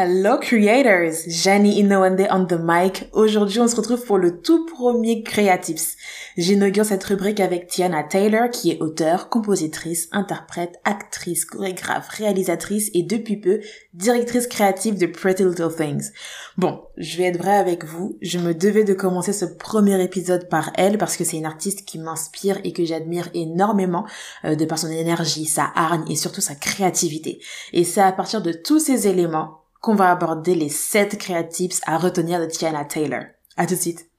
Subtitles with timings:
[0.00, 3.08] Hello creators, Jani Inouande on the mic.
[3.12, 5.96] Aujourd'hui, on se retrouve pour le tout premier Creatives.
[6.36, 13.02] J'inaugure cette rubrique avec Tiana Taylor, qui est auteure, compositrice, interprète, actrice, chorégraphe, réalisatrice et
[13.02, 13.58] depuis peu,
[13.92, 16.12] directrice créative de Pretty Little Things.
[16.56, 20.48] Bon, je vais être vraie avec vous, je me devais de commencer ce premier épisode
[20.48, 24.06] par elle parce que c'est une artiste qui m'inspire et que j'admire énormément
[24.44, 27.40] euh, de par son énergie, sa hargne et surtout sa créativité.
[27.72, 31.98] Et c'est à partir de tous ces éléments qu'on va aborder les 7 créatives à
[31.98, 33.22] retenir de Tiana Taylor.
[33.56, 34.10] À tout de suite.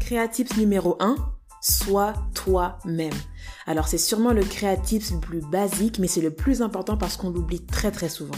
[0.00, 1.14] Créatif numéro 1,
[1.60, 3.14] sois toi-même.
[3.66, 7.30] Alors c'est sûrement le créatif le plus basique, mais c'est le plus important parce qu'on
[7.30, 8.34] l'oublie très très souvent.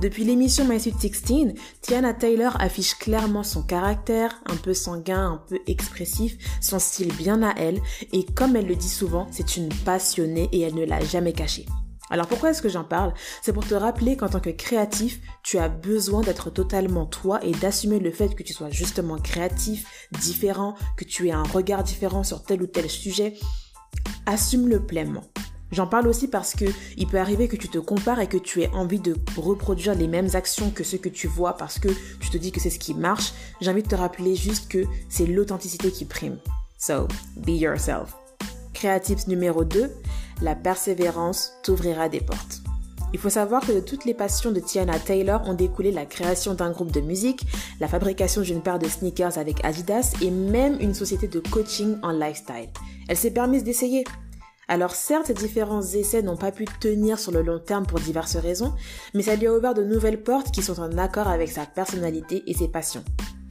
[0.00, 5.42] Depuis l'émission My Sweet 16, Tiana Taylor affiche clairement son caractère, un peu sanguin, un
[5.48, 7.80] peu expressif, son style bien à elle,
[8.12, 11.64] et comme elle le dit souvent, c'est une passionnée et elle ne l'a jamais caché.
[12.10, 13.14] Alors pourquoi est-ce que j'en parle?
[13.42, 17.52] C'est pour te rappeler qu'en tant que créatif, tu as besoin d'être totalement toi et
[17.52, 19.86] d'assumer le fait que tu sois justement créatif,
[20.20, 23.34] différent, que tu aies un regard différent sur tel ou tel sujet.
[24.26, 25.24] Assume-le pleinement.
[25.72, 28.62] J'en parle aussi parce que il peut arriver que tu te compares et que tu
[28.62, 31.88] aies envie de reproduire les mêmes actions que ceux que tu vois parce que
[32.20, 33.32] tu te dis que c'est ce qui marche.
[33.60, 36.38] J'ai envie de te rappeler juste que c'est l'authenticité qui prime.
[36.78, 38.14] So, be yourself.
[38.72, 39.90] Créatif numéro 2,
[40.42, 42.60] la persévérance t'ouvrira des portes.
[43.14, 46.54] Il faut savoir que de toutes les passions de Tiana Taylor ont découlé la création
[46.54, 47.46] d'un groupe de musique,
[47.78, 52.10] la fabrication d'une paire de sneakers avec Adidas et même une société de coaching en
[52.10, 52.70] lifestyle.
[53.08, 54.02] Elle s'est permise d'essayer.
[54.68, 58.72] Alors certes, différents essais n'ont pas pu tenir sur le long terme pour diverses raisons,
[59.14, 62.42] mais ça lui a ouvert de nouvelles portes qui sont en accord avec sa personnalité
[62.46, 63.04] et ses passions.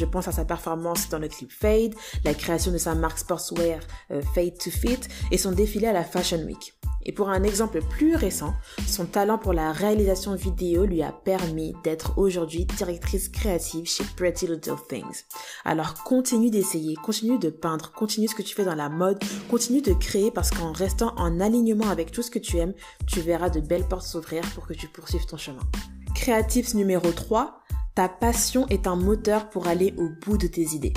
[0.00, 1.94] Je pense à sa performance dans le clip Fade,
[2.24, 3.80] la création de sa marque sportswear
[4.10, 5.00] euh, Fade to Fit
[5.30, 6.72] et son défilé à la Fashion Week.
[7.04, 8.54] Et pour un exemple plus récent,
[8.86, 14.46] son talent pour la réalisation vidéo lui a permis d'être aujourd'hui directrice créative chez Pretty
[14.46, 15.24] Little Things.
[15.66, 19.82] Alors continue d'essayer, continue de peindre, continue ce que tu fais dans la mode, continue
[19.82, 22.74] de créer parce qu'en restant en alignement avec tout ce que tu aimes,
[23.06, 25.68] tu verras de belles portes s'ouvrir pour que tu poursuives ton chemin.
[26.14, 27.59] Créatifs numéro 3,
[28.00, 30.94] ta passion est un moteur pour aller au bout de tes idées.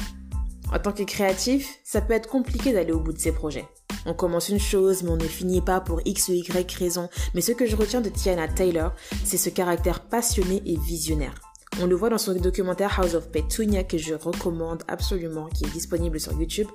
[0.71, 3.67] En tant que créatif, ça peut être compliqué d'aller au bout de ses projets.
[4.05, 7.09] On commence une chose, mais on ne finit pas pour X ou Y raison.
[7.35, 8.93] Mais ce que je retiens de Tiana Taylor,
[9.25, 11.35] c'est ce caractère passionné et visionnaire.
[11.81, 15.73] On le voit dans son documentaire House of Petunia que je recommande absolument, qui est
[15.73, 16.69] disponible sur YouTube.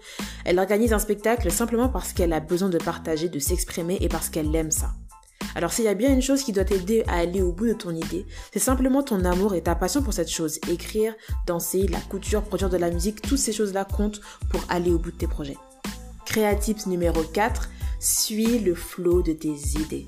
[0.45, 4.29] Elle organise un spectacle simplement parce qu'elle a besoin de partager, de s'exprimer et parce
[4.29, 4.91] qu'elle aime ça.
[5.55, 7.73] Alors s'il y a bien une chose qui doit t'aider à aller au bout de
[7.73, 10.61] ton idée, c'est simplement ton amour et ta passion pour cette chose.
[10.71, 11.15] Écrire,
[11.47, 14.21] danser, la couture, produire de la musique, toutes ces choses-là comptent
[14.51, 15.57] pour aller au bout de tes projets.
[16.25, 17.71] Créatif numéro 4,
[18.01, 20.07] suis le flot de tes idées.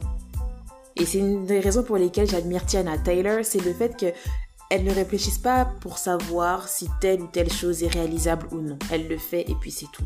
[0.96, 4.92] Et c'est une des raisons pour lesquelles j'admire Tiana Taylor, c'est le fait qu'elle ne
[4.92, 8.78] réfléchisse pas pour savoir si telle ou telle chose est réalisable ou non.
[8.92, 10.04] Elle le fait et puis c'est tout.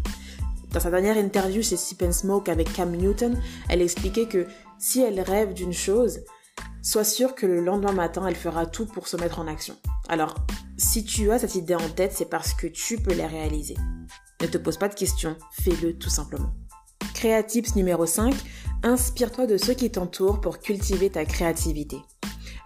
[0.74, 5.20] Dans sa dernière interview chez Sip Smoke avec Cam Newton, elle expliquait que si elle
[5.20, 6.22] rêve d'une chose,
[6.82, 9.76] sois sûr que le lendemain matin, elle fera tout pour se mettre en action.
[10.08, 10.34] Alors,
[10.76, 13.76] si tu as cette idée en tête, c'est parce que tu peux la réaliser.
[14.42, 16.52] Ne te pose pas de questions, fais-le tout simplement.
[17.14, 18.34] Créatips numéro 5,
[18.82, 21.98] inspire-toi de ceux qui t'entourent pour cultiver ta créativité.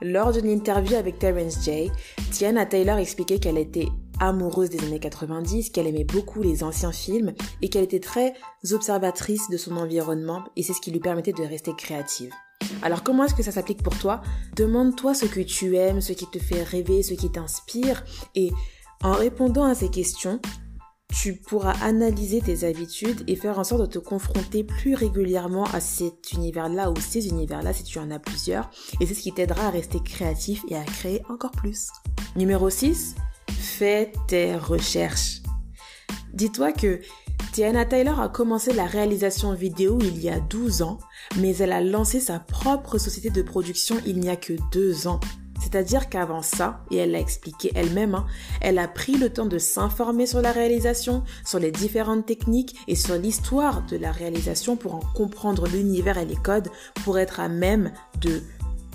[0.00, 1.90] Lors d'une interview avec Terence J,
[2.30, 3.88] Tiana Taylor expliquait qu'elle était
[4.20, 8.34] amoureuse des années 90, qu'elle aimait beaucoup les anciens films et qu'elle était très
[8.72, 12.32] observatrice de son environnement et c'est ce qui lui permettait de rester créative.
[12.82, 14.20] Alors comment est-ce que ça s'applique pour toi?
[14.56, 18.50] Demande-toi ce que tu aimes, ce qui te fait rêver, ce qui t'inspire et
[19.02, 20.40] en répondant à ces questions,
[21.14, 25.80] tu pourras analyser tes habitudes et faire en sorte de te confronter plus régulièrement à
[25.80, 28.70] cet univers-là ou ces univers-là si tu en as plusieurs.
[29.00, 31.88] Et c'est ce qui t'aidera à rester créatif et à créer encore plus.
[32.36, 33.14] Numéro 6,
[33.78, 35.40] fais tes recherches.
[36.32, 37.00] Dis-toi que
[37.52, 40.98] Tiana Taylor a commencé la réalisation vidéo il y a 12 ans,
[41.36, 45.20] mais elle a lancé sa propre société de production il n'y a que 2 ans.
[45.60, 48.26] C'est-à-dire qu'avant ça, et elle l'a expliqué elle-même, hein,
[48.60, 52.96] elle a pris le temps de s'informer sur la réalisation, sur les différentes techniques et
[52.96, 56.68] sur l'histoire de la réalisation pour en comprendre l'univers et les codes
[57.04, 58.42] pour être à même de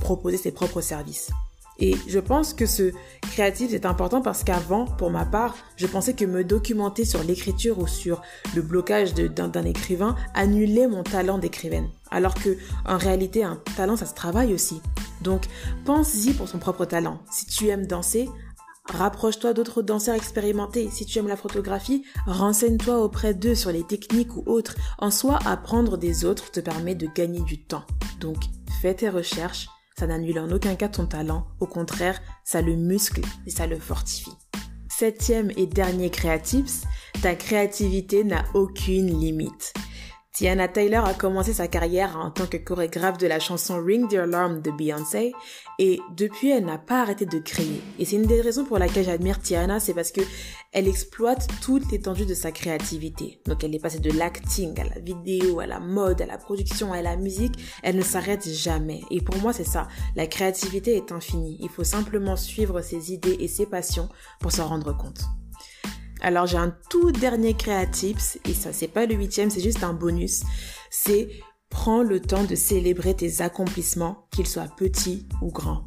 [0.01, 1.31] proposer ses propres services.
[1.79, 2.91] Et je pense que ce
[3.21, 7.79] créatif est important parce qu'avant, pour ma part, je pensais que me documenter sur l'écriture
[7.79, 8.21] ou sur
[8.55, 11.89] le blocage d'un écrivain annulait mon talent d'écrivaine.
[12.11, 14.81] Alors que, en réalité, un talent, ça se travaille aussi.
[15.21, 15.43] Donc,
[15.85, 17.19] pense-y pour son propre talent.
[17.31, 18.29] Si tu aimes danser,
[18.91, 20.89] Rapproche-toi d'autres danseurs expérimentés.
[20.91, 24.75] Si tu aimes la photographie, renseigne-toi auprès d'eux sur les techniques ou autres.
[24.99, 27.85] En soi, apprendre des autres te permet de gagner du temps.
[28.19, 28.37] Donc,
[28.81, 29.69] fais tes recherches.
[29.97, 31.47] Ça n'annule en aucun cas ton talent.
[31.59, 34.33] Au contraire, ça le muscle et ça le fortifie.
[34.89, 36.85] Septième et dernier créatips,
[37.21, 39.73] ta créativité n'a aucune limite.
[40.33, 44.15] Tiana Taylor a commencé sa carrière en tant que chorégraphe de la chanson Ring the
[44.15, 45.31] Alarm de Beyoncé
[45.77, 47.83] et depuis elle n'a pas arrêté de créer.
[47.99, 50.21] Et c'est une des raisons pour laquelle j'admire Tiana, c'est parce que
[50.71, 53.41] elle exploite toute l'étendue de sa créativité.
[53.45, 56.93] Donc elle est passée de l'acting à la vidéo, à la mode, à la production,
[56.93, 57.53] à la musique,
[57.83, 59.01] elle ne s'arrête jamais.
[59.11, 61.59] Et pour moi c'est ça, la créativité est infinie.
[61.61, 64.09] Il faut simplement suivre ses idées et ses passions
[64.39, 65.25] pour s'en rendre compte.
[66.23, 69.93] Alors j'ai un tout dernier créatips, et ça c'est pas le huitième, c'est juste un
[69.93, 70.43] bonus.
[70.89, 71.29] C'est
[71.69, 75.83] prends le temps de célébrer tes accomplissements, qu'ils soient petits ou grands.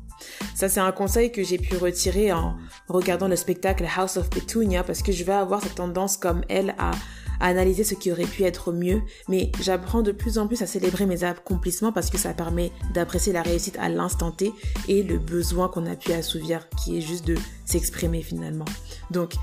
[0.54, 2.56] Ça, c'est un conseil que j'ai pu retirer en
[2.88, 6.74] regardant le spectacle House of Petunia parce que je vais avoir cette tendance comme elle
[6.78, 6.92] à,
[7.38, 11.04] analyser ce qui aurait pu être mieux, mais j'apprends de plus en plus à célébrer
[11.04, 14.54] mes accomplissements parce que ça permet d'apprécier la réussite à l'instant T
[14.88, 17.36] et le besoin qu'on a pu assouvir qui est juste de
[17.66, 18.64] s'exprimer finalement.
[19.10, 19.34] Donc,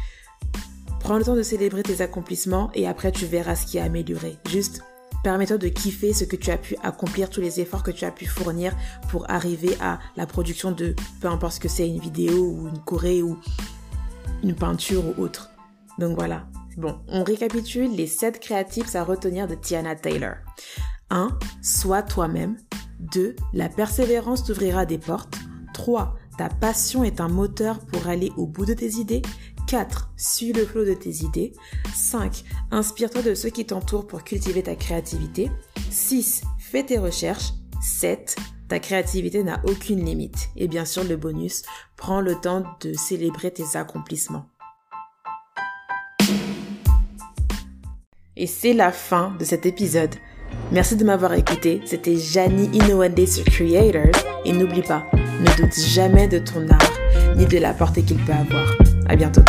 [1.04, 4.38] Prends le temps de célébrer tes accomplissements et après tu verras ce qui a amélioré.
[4.50, 4.82] Juste
[5.22, 8.12] permets-toi de kiffer ce que tu as pu accomplir, tous les efforts que tu as
[8.12, 8.74] pu fournir
[9.10, 12.80] pour arriver à la production de peu importe ce que c'est, une vidéo ou une
[12.80, 13.38] choré ou
[14.44, 15.50] une peinture ou autre.
[16.00, 16.48] Donc voilà.
[16.78, 20.36] Bon, on récapitule les 7 créatifs à retenir de Tiana Taylor.
[21.10, 21.38] 1.
[21.62, 22.56] Sois toi-même.
[23.00, 23.36] 2.
[23.52, 25.36] La persévérance t'ouvrira des portes.
[25.74, 26.16] 3.
[26.38, 29.22] Ta passion est un moteur pour aller au bout de tes idées.
[29.74, 30.12] 4.
[30.18, 31.52] Suis le flot de tes idées.
[31.96, 32.44] 5.
[32.70, 35.50] Inspire-toi de ceux qui t'entourent pour cultiver ta créativité.
[35.90, 36.44] 6.
[36.60, 37.54] Fais tes recherches.
[37.82, 38.36] 7.
[38.70, 40.50] Ta créativité n'a aucune limite.
[40.56, 41.64] Et bien sûr, le bonus,
[41.96, 44.46] prends le temps de célébrer tes accomplissements.
[48.36, 50.14] Et c'est la fin de cet épisode.
[50.72, 51.82] Merci de m'avoir écouté.
[51.86, 54.22] C'était Janie Inouande sur Creators.
[54.46, 57.00] Et n'oublie pas, ne doute jamais de ton art,
[57.36, 58.72] ni de la portée qu'il peut avoir.
[59.08, 59.42] À bientôt.